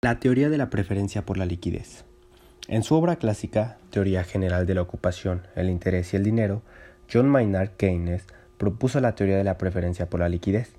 La 0.00 0.20
teoría 0.20 0.48
de 0.48 0.58
la 0.58 0.70
preferencia 0.70 1.26
por 1.26 1.38
la 1.38 1.44
liquidez. 1.44 2.04
En 2.68 2.84
su 2.84 2.94
obra 2.94 3.16
clásica, 3.16 3.78
Teoría 3.90 4.22
General 4.22 4.64
de 4.64 4.74
la 4.74 4.82
Ocupación, 4.82 5.42
el 5.56 5.68
Interés 5.68 6.12
y 6.12 6.16
el 6.16 6.22
Dinero, 6.22 6.62
John 7.12 7.28
Maynard 7.28 7.70
Keynes 7.70 8.22
propuso 8.58 9.00
la 9.00 9.16
teoría 9.16 9.36
de 9.36 9.42
la 9.42 9.58
preferencia 9.58 10.08
por 10.08 10.20
la 10.20 10.28
liquidez 10.28 10.70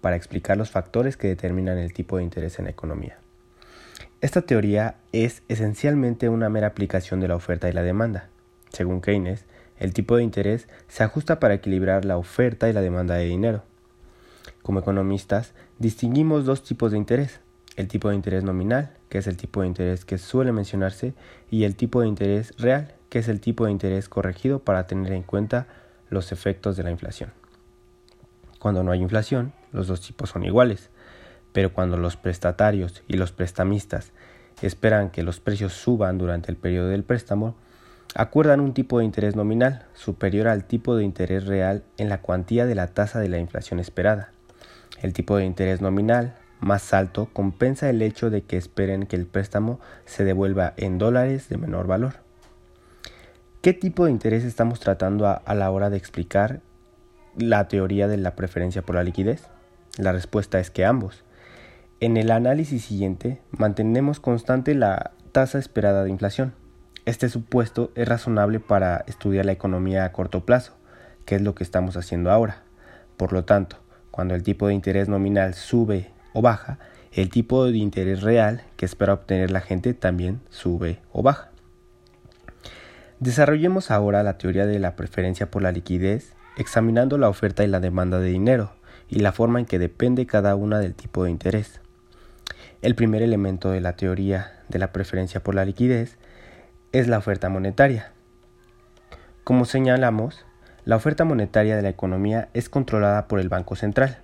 para 0.00 0.14
explicar 0.14 0.56
los 0.56 0.70
factores 0.70 1.16
que 1.16 1.26
determinan 1.26 1.78
el 1.78 1.92
tipo 1.92 2.16
de 2.16 2.22
interés 2.22 2.60
en 2.60 2.66
la 2.66 2.70
economía. 2.70 3.18
Esta 4.20 4.42
teoría 4.42 4.94
es 5.10 5.42
esencialmente 5.48 6.28
una 6.28 6.48
mera 6.48 6.68
aplicación 6.68 7.18
de 7.18 7.26
la 7.26 7.34
oferta 7.34 7.68
y 7.68 7.72
la 7.72 7.82
demanda. 7.82 8.28
Según 8.68 9.00
Keynes, 9.00 9.46
el 9.80 9.92
tipo 9.92 10.14
de 10.16 10.22
interés 10.22 10.68
se 10.86 11.02
ajusta 11.02 11.40
para 11.40 11.54
equilibrar 11.54 12.04
la 12.04 12.18
oferta 12.18 12.68
y 12.68 12.72
la 12.72 12.82
demanda 12.82 13.16
de 13.16 13.24
dinero. 13.24 13.64
Como 14.62 14.78
economistas, 14.78 15.54
distinguimos 15.80 16.44
dos 16.44 16.62
tipos 16.62 16.92
de 16.92 16.98
interés, 16.98 17.40
el 17.80 17.88
tipo 17.88 18.08
de 18.08 18.14
interés 18.14 18.44
nominal, 18.44 18.90
que 19.08 19.18
es 19.18 19.26
el 19.26 19.36
tipo 19.36 19.62
de 19.62 19.66
interés 19.66 20.04
que 20.04 20.18
suele 20.18 20.52
mencionarse, 20.52 21.14
y 21.50 21.64
el 21.64 21.74
tipo 21.74 22.00
de 22.00 22.08
interés 22.08 22.54
real, 22.58 22.94
que 23.08 23.18
es 23.18 23.28
el 23.28 23.40
tipo 23.40 23.64
de 23.64 23.72
interés 23.72 24.08
corregido 24.08 24.60
para 24.60 24.86
tener 24.86 25.12
en 25.12 25.22
cuenta 25.22 25.66
los 26.08 26.32
efectos 26.32 26.76
de 26.76 26.84
la 26.84 26.90
inflación. 26.90 27.32
Cuando 28.58 28.84
no 28.84 28.92
hay 28.92 29.00
inflación, 29.00 29.52
los 29.72 29.86
dos 29.86 30.00
tipos 30.00 30.30
son 30.30 30.44
iguales, 30.44 30.90
pero 31.52 31.72
cuando 31.72 31.96
los 31.96 32.16
prestatarios 32.16 33.02
y 33.08 33.14
los 33.14 33.32
prestamistas 33.32 34.12
esperan 34.62 35.10
que 35.10 35.22
los 35.22 35.40
precios 35.40 35.72
suban 35.72 36.18
durante 36.18 36.50
el 36.50 36.56
periodo 36.56 36.88
del 36.88 37.02
préstamo, 37.02 37.56
acuerdan 38.14 38.60
un 38.60 38.74
tipo 38.74 38.98
de 38.98 39.04
interés 39.04 39.36
nominal 39.36 39.86
superior 39.94 40.48
al 40.48 40.64
tipo 40.64 40.96
de 40.96 41.04
interés 41.04 41.46
real 41.46 41.82
en 41.96 42.08
la 42.08 42.20
cuantía 42.20 42.66
de 42.66 42.74
la 42.74 42.88
tasa 42.88 43.20
de 43.20 43.28
la 43.28 43.38
inflación 43.38 43.80
esperada. 43.80 44.32
El 45.00 45.12
tipo 45.12 45.36
de 45.36 45.44
interés 45.44 45.80
nominal 45.80 46.34
más 46.60 46.92
alto 46.92 47.28
compensa 47.32 47.88
el 47.88 48.02
hecho 48.02 48.30
de 48.30 48.42
que 48.42 48.56
esperen 48.56 49.06
que 49.06 49.16
el 49.16 49.26
préstamo 49.26 49.80
se 50.04 50.24
devuelva 50.24 50.74
en 50.76 50.98
dólares 50.98 51.48
de 51.48 51.56
menor 51.56 51.86
valor. 51.86 52.14
¿Qué 53.62 53.74
tipo 53.74 54.04
de 54.04 54.10
interés 54.10 54.44
estamos 54.44 54.80
tratando 54.80 55.26
a, 55.26 55.54
la 55.54 55.70
hora 55.70 55.90
de 55.90 55.96
explicar 55.96 56.60
la 57.36 57.68
teoría 57.68 58.08
de 58.08 58.16
la 58.16 58.34
preferencia 58.34 58.82
por 58.82 58.94
la 58.94 59.02
liquidez? 59.02 59.48
La 59.98 60.12
respuesta 60.12 60.58
es 60.60 60.70
que 60.70 60.84
ambos. 60.84 61.24
En 62.00 62.16
el 62.16 62.30
análisis 62.30 62.84
siguiente 62.84 63.42
mantenemos 63.50 64.20
constante 64.20 64.74
la 64.74 65.12
tasa 65.32 65.58
esperada 65.58 66.04
de 66.04 66.10
inflación. 66.10 66.54
Este 67.04 67.28
supuesto 67.28 67.92
es 67.94 68.08
razonable 68.08 68.60
para 68.60 69.04
estudiar 69.06 69.44
la 69.44 69.52
economía 69.52 70.04
a 70.04 70.12
corto 70.12 70.46
plazo, 70.46 70.74
que 71.26 71.34
es 71.34 71.42
lo 71.42 71.54
que 71.54 71.64
estamos 71.64 71.96
haciendo 71.96 72.30
ahora. 72.30 72.62
Por 73.18 73.34
lo 73.34 73.44
tanto, 73.44 73.76
cuando 74.10 74.34
el 74.34 74.42
tipo 74.42 74.68
de 74.68 74.74
interés 74.74 75.08
nominal 75.08 75.52
sube 75.52 76.10
o 76.32 76.42
baja, 76.42 76.78
el 77.12 77.28
tipo 77.28 77.64
de 77.64 77.78
interés 77.78 78.22
real 78.22 78.62
que 78.76 78.86
espera 78.86 79.14
obtener 79.14 79.50
la 79.50 79.60
gente 79.60 79.94
también 79.94 80.40
sube 80.48 81.00
o 81.12 81.22
baja. 81.22 81.50
Desarrollemos 83.18 83.90
ahora 83.90 84.22
la 84.22 84.38
teoría 84.38 84.66
de 84.66 84.78
la 84.78 84.96
preferencia 84.96 85.50
por 85.50 85.62
la 85.62 85.72
liquidez, 85.72 86.34
examinando 86.56 87.18
la 87.18 87.28
oferta 87.28 87.64
y 87.64 87.66
la 87.66 87.80
demanda 87.80 88.18
de 88.18 88.30
dinero 88.30 88.72
y 89.08 89.18
la 89.18 89.32
forma 89.32 89.58
en 89.58 89.66
que 89.66 89.78
depende 89.78 90.24
cada 90.26 90.54
una 90.54 90.78
del 90.78 90.94
tipo 90.94 91.24
de 91.24 91.30
interés. 91.30 91.80
El 92.80 92.94
primer 92.94 93.22
elemento 93.22 93.70
de 93.70 93.80
la 93.80 93.96
teoría 93.96 94.62
de 94.68 94.78
la 94.78 94.92
preferencia 94.92 95.42
por 95.42 95.54
la 95.54 95.64
liquidez 95.64 96.16
es 96.92 97.08
la 97.08 97.18
oferta 97.18 97.48
monetaria. 97.48 98.12
Como 99.44 99.64
señalamos, 99.64 100.46
la 100.84 100.96
oferta 100.96 101.24
monetaria 101.24 101.76
de 101.76 101.82
la 101.82 101.88
economía 101.90 102.48
es 102.54 102.68
controlada 102.68 103.28
por 103.28 103.40
el 103.40 103.48
Banco 103.48 103.76
Central. 103.76 104.18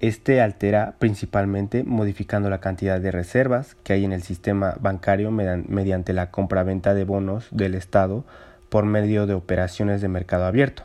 Este 0.00 0.40
altera 0.40 0.94
principalmente 1.00 1.82
modificando 1.82 2.48
la 2.50 2.60
cantidad 2.60 3.00
de 3.00 3.10
reservas 3.10 3.74
que 3.82 3.94
hay 3.94 4.04
en 4.04 4.12
el 4.12 4.22
sistema 4.22 4.76
bancario 4.80 5.32
mediante 5.32 6.12
la 6.12 6.30
compra-venta 6.30 6.94
de 6.94 7.02
bonos 7.02 7.48
del 7.50 7.74
Estado 7.74 8.24
por 8.68 8.84
medio 8.84 9.26
de 9.26 9.34
operaciones 9.34 10.00
de 10.00 10.06
mercado 10.06 10.44
abierto. 10.44 10.84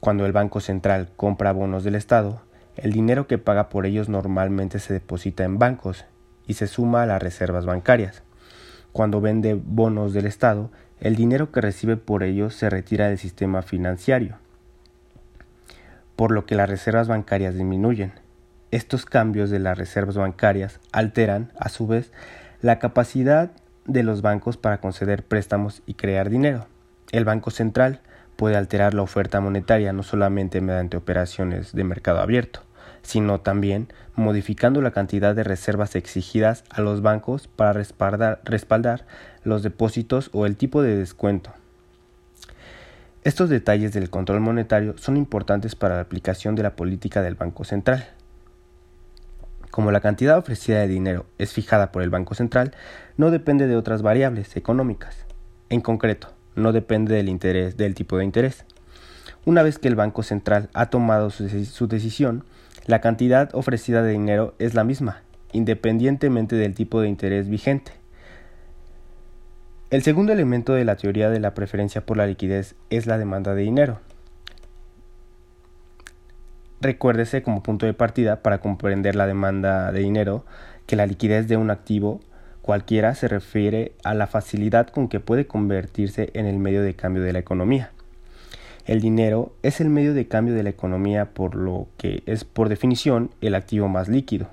Cuando 0.00 0.26
el 0.26 0.32
Banco 0.32 0.58
Central 0.58 1.10
compra 1.14 1.52
bonos 1.52 1.84
del 1.84 1.94
Estado, 1.94 2.42
el 2.76 2.90
dinero 2.90 3.28
que 3.28 3.38
paga 3.38 3.68
por 3.68 3.86
ellos 3.86 4.08
normalmente 4.08 4.80
se 4.80 4.92
deposita 4.92 5.44
en 5.44 5.60
bancos 5.60 6.04
y 6.48 6.54
se 6.54 6.66
suma 6.66 7.04
a 7.04 7.06
las 7.06 7.22
reservas 7.22 7.64
bancarias. 7.64 8.24
Cuando 8.90 9.20
vende 9.20 9.54
bonos 9.54 10.12
del 10.12 10.26
Estado, 10.26 10.72
el 10.98 11.14
dinero 11.14 11.52
que 11.52 11.60
recibe 11.60 11.96
por 11.96 12.24
ellos 12.24 12.56
se 12.56 12.70
retira 12.70 13.06
del 13.06 13.18
sistema 13.18 13.62
financiero 13.62 14.38
por 16.20 16.32
lo 16.32 16.44
que 16.44 16.54
las 16.54 16.68
reservas 16.68 17.08
bancarias 17.08 17.54
disminuyen. 17.54 18.12
Estos 18.70 19.06
cambios 19.06 19.48
de 19.48 19.58
las 19.58 19.78
reservas 19.78 20.18
bancarias 20.18 20.78
alteran, 20.92 21.50
a 21.58 21.70
su 21.70 21.86
vez, 21.86 22.12
la 22.60 22.78
capacidad 22.78 23.52
de 23.86 24.02
los 24.02 24.20
bancos 24.20 24.58
para 24.58 24.82
conceder 24.82 25.24
préstamos 25.24 25.80
y 25.86 25.94
crear 25.94 26.28
dinero. 26.28 26.66
El 27.10 27.24
Banco 27.24 27.50
Central 27.50 28.00
puede 28.36 28.58
alterar 28.58 28.92
la 28.92 29.00
oferta 29.00 29.40
monetaria 29.40 29.94
no 29.94 30.02
solamente 30.02 30.60
mediante 30.60 30.98
operaciones 30.98 31.72
de 31.72 31.84
mercado 31.84 32.20
abierto, 32.20 32.60
sino 33.00 33.40
también 33.40 33.90
modificando 34.14 34.82
la 34.82 34.90
cantidad 34.90 35.34
de 35.34 35.44
reservas 35.44 35.96
exigidas 35.96 36.64
a 36.68 36.82
los 36.82 37.00
bancos 37.00 37.48
para 37.48 37.72
respaldar, 37.72 38.42
respaldar 38.44 39.06
los 39.42 39.62
depósitos 39.62 40.28
o 40.34 40.44
el 40.44 40.56
tipo 40.56 40.82
de 40.82 40.96
descuento. 40.96 41.50
Estos 43.22 43.50
detalles 43.50 43.92
del 43.92 44.08
control 44.08 44.40
monetario 44.40 44.96
son 44.96 45.18
importantes 45.18 45.74
para 45.74 45.96
la 45.96 46.00
aplicación 46.00 46.54
de 46.54 46.62
la 46.62 46.74
política 46.74 47.20
del 47.20 47.34
Banco 47.34 47.64
Central. 47.64 48.08
Como 49.70 49.90
la 49.92 50.00
cantidad 50.00 50.38
ofrecida 50.38 50.80
de 50.80 50.88
dinero 50.88 51.26
es 51.36 51.52
fijada 51.52 51.92
por 51.92 52.02
el 52.02 52.08
Banco 52.08 52.34
Central, 52.34 52.74
no 53.18 53.30
depende 53.30 53.66
de 53.66 53.76
otras 53.76 54.00
variables 54.00 54.56
económicas. 54.56 55.26
En 55.68 55.82
concreto, 55.82 56.32
no 56.56 56.72
depende 56.72 57.22
del 57.22 57.94
tipo 57.94 58.16
de 58.16 58.24
interés. 58.24 58.64
Una 59.44 59.62
vez 59.62 59.78
que 59.78 59.88
el 59.88 59.96
Banco 59.96 60.22
Central 60.22 60.70
ha 60.72 60.86
tomado 60.86 61.28
su, 61.28 61.86
decisión, 61.88 62.44
la 62.86 63.02
cantidad 63.02 63.54
ofrecida 63.54 64.02
de 64.02 64.12
dinero 64.12 64.54
es 64.58 64.72
la 64.72 64.82
misma, 64.82 65.20
independientemente 65.52 66.56
del 66.56 66.74
tipo 66.74 67.02
de 67.02 67.08
interés 67.08 67.50
vigente. 67.50 67.99
El 69.90 70.04
segundo 70.04 70.32
elemento 70.32 70.72
de 70.72 70.84
la 70.84 70.94
teoría 70.94 71.30
de 71.30 71.40
la 71.40 71.52
preferencia 71.52 72.06
por 72.06 72.16
la 72.16 72.28
liquidez 72.28 72.76
es 72.90 73.06
la 73.06 73.18
demanda 73.18 73.56
de 73.56 73.62
dinero. 73.62 73.98
Recuérdese 76.80 77.42
como 77.42 77.64
punto 77.64 77.86
de 77.86 77.92
partida 77.92 78.40
para 78.40 78.58
comprender 78.58 79.16
la 79.16 79.26
demanda 79.26 79.90
de 79.90 79.98
dinero 79.98 80.44
que 80.86 80.94
la 80.94 81.06
liquidez 81.06 81.48
de 81.48 81.56
un 81.56 81.72
activo 81.72 82.20
cualquiera 82.62 83.16
se 83.16 83.26
refiere 83.26 83.90
a 84.04 84.14
la 84.14 84.28
facilidad 84.28 84.86
con 84.86 85.08
que 85.08 85.18
puede 85.18 85.48
convertirse 85.48 86.30
en 86.34 86.46
el 86.46 86.58
medio 86.58 86.82
de 86.82 86.94
cambio 86.94 87.24
de 87.24 87.32
la 87.32 87.40
economía. 87.40 87.90
El 88.86 89.00
dinero 89.00 89.56
es 89.64 89.80
el 89.80 89.90
medio 89.90 90.14
de 90.14 90.28
cambio 90.28 90.54
de 90.54 90.62
la 90.62 90.70
economía 90.70 91.34
por 91.34 91.56
lo 91.56 91.88
que 91.96 92.22
es 92.26 92.44
por 92.44 92.68
definición 92.68 93.32
el 93.40 93.56
activo 93.56 93.88
más 93.88 94.08
líquido. 94.08 94.50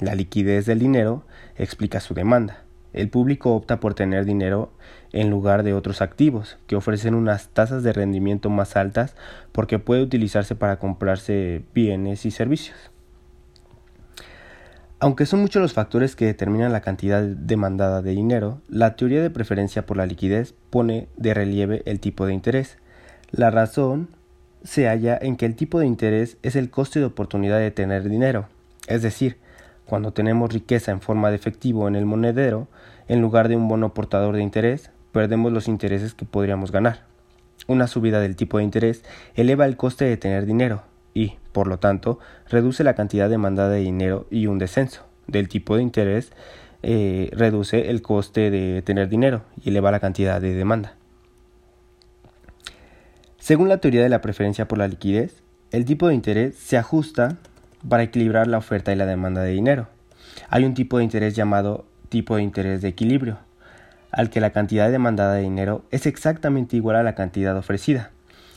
La 0.00 0.14
liquidez 0.14 0.64
del 0.64 0.78
dinero 0.78 1.24
explica 1.58 2.00
su 2.00 2.14
demanda. 2.14 2.64
El 2.92 3.10
público 3.10 3.54
opta 3.54 3.80
por 3.80 3.94
tener 3.94 4.24
dinero 4.24 4.72
en 5.12 5.30
lugar 5.30 5.62
de 5.62 5.74
otros 5.74 6.00
activos 6.00 6.58
que 6.66 6.76
ofrecen 6.76 7.14
unas 7.14 7.48
tasas 7.48 7.82
de 7.82 7.92
rendimiento 7.92 8.50
más 8.50 8.76
altas 8.76 9.14
porque 9.52 9.78
puede 9.78 10.02
utilizarse 10.02 10.54
para 10.54 10.78
comprarse 10.78 11.62
bienes 11.74 12.24
y 12.24 12.30
servicios. 12.30 12.90
Aunque 15.00 15.26
son 15.26 15.40
muchos 15.40 15.62
los 15.62 15.74
factores 15.74 16.16
que 16.16 16.26
determinan 16.26 16.72
la 16.72 16.80
cantidad 16.80 17.22
demandada 17.22 18.02
de 18.02 18.10
dinero, 18.10 18.60
la 18.68 18.96
teoría 18.96 19.22
de 19.22 19.30
preferencia 19.30 19.86
por 19.86 19.96
la 19.96 20.06
liquidez 20.06 20.54
pone 20.70 21.08
de 21.16 21.34
relieve 21.34 21.82
el 21.86 22.00
tipo 22.00 22.26
de 22.26 22.34
interés. 22.34 22.78
La 23.30 23.50
razón 23.50 24.08
se 24.64 24.88
halla 24.88 25.16
en 25.20 25.36
que 25.36 25.46
el 25.46 25.54
tipo 25.54 25.78
de 25.78 25.86
interés 25.86 26.36
es 26.42 26.56
el 26.56 26.70
coste 26.70 26.98
de 26.98 27.04
oportunidad 27.04 27.60
de 27.60 27.70
tener 27.70 28.08
dinero, 28.08 28.48
es 28.88 29.02
decir, 29.02 29.36
cuando 29.88 30.12
tenemos 30.12 30.52
riqueza 30.52 30.92
en 30.92 31.00
forma 31.00 31.30
de 31.30 31.36
efectivo 31.36 31.88
en 31.88 31.96
el 31.96 32.04
monedero, 32.04 32.68
en 33.08 33.22
lugar 33.22 33.48
de 33.48 33.56
un 33.56 33.68
bono 33.68 33.94
portador 33.94 34.36
de 34.36 34.42
interés, 34.42 34.90
perdemos 35.12 35.50
los 35.50 35.66
intereses 35.66 36.12
que 36.12 36.26
podríamos 36.26 36.70
ganar. 36.70 37.04
Una 37.66 37.86
subida 37.86 38.20
del 38.20 38.36
tipo 38.36 38.58
de 38.58 38.64
interés 38.64 39.02
eleva 39.34 39.64
el 39.64 39.78
coste 39.78 40.04
de 40.04 40.18
tener 40.18 40.44
dinero 40.44 40.82
y, 41.14 41.36
por 41.52 41.66
lo 41.68 41.78
tanto, 41.78 42.18
reduce 42.50 42.84
la 42.84 42.94
cantidad 42.94 43.30
demandada 43.30 43.70
de 43.70 43.80
dinero 43.80 44.26
y 44.30 44.46
un 44.46 44.58
descenso 44.58 45.06
del 45.26 45.48
tipo 45.48 45.76
de 45.76 45.82
interés 45.82 46.32
eh, 46.82 47.30
reduce 47.32 47.88
el 47.88 48.02
coste 48.02 48.50
de 48.50 48.82
tener 48.82 49.08
dinero 49.08 49.42
y 49.64 49.70
eleva 49.70 49.90
la 49.90 50.00
cantidad 50.00 50.38
de 50.38 50.52
demanda. 50.52 50.96
Según 53.38 53.70
la 53.70 53.78
teoría 53.78 54.02
de 54.02 54.10
la 54.10 54.20
preferencia 54.20 54.68
por 54.68 54.76
la 54.76 54.86
liquidez, 54.86 55.42
el 55.70 55.86
tipo 55.86 56.08
de 56.08 56.14
interés 56.14 56.56
se 56.56 56.76
ajusta 56.76 57.38
para 57.86 58.02
equilibrar 58.02 58.46
la 58.46 58.58
oferta 58.58 58.92
y 58.92 58.96
la 58.96 59.06
demanda 59.06 59.42
de 59.42 59.52
dinero. 59.52 59.88
Hay 60.48 60.64
un 60.64 60.74
tipo 60.74 60.98
de 60.98 61.04
interés 61.04 61.34
llamado 61.34 61.86
tipo 62.08 62.36
de 62.36 62.42
interés 62.42 62.80
de 62.82 62.88
equilibrio, 62.88 63.38
al 64.10 64.30
que 64.30 64.40
la 64.40 64.50
cantidad 64.50 64.90
demandada 64.90 65.34
de 65.34 65.42
dinero 65.42 65.84
es 65.90 66.06
exactamente 66.06 66.76
igual 66.76 66.96
a 66.96 67.02
la 67.02 67.14
cantidad 67.14 67.56
ofrecida. 67.56 68.10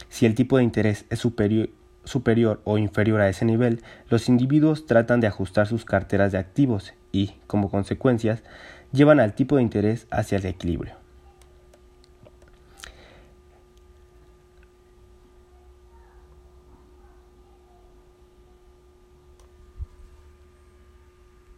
Si 0.09 0.25
el 0.25 0.35
tipo 0.35 0.57
de 0.57 0.63
interés 0.63 1.05
es 1.09 1.19
superior, 1.19 2.61
o 2.63 2.77
inferior 2.77 3.21
a 3.21 3.29
ese 3.29 3.45
nivel, 3.45 3.81
los 4.09 4.29
individuos 4.29 4.85
tratan 4.85 5.19
de 5.19 5.27
ajustar 5.27 5.67
sus 5.67 5.85
carteras 5.85 6.31
de 6.31 6.37
activos 6.37 6.93
y, 7.11 7.35
como 7.47 7.69
consecuencias, 7.69 8.43
llevan 8.91 9.19
al 9.19 9.33
tipo 9.33 9.57
de 9.57 9.63
interés 9.63 10.07
hacia 10.09 10.37
el 10.37 10.45
equilibrio. 10.45 11.00